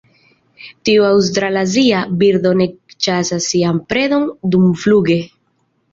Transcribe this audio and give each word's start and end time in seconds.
Tiu 0.89 1.03
aŭstralazia 1.09 1.99
birdo 2.23 2.55
ne 2.61 2.69
ĉasas 3.07 3.51
sian 3.53 3.83
predon 3.93 4.29
dumfluge. 4.57 5.19